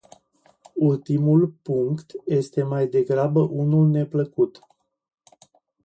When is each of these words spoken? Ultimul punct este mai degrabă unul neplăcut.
Ultimul 0.75 1.47
punct 1.47 2.11
este 2.25 2.63
mai 2.63 2.87
degrabă 2.87 3.41
unul 3.41 3.87
neplăcut. 3.87 4.59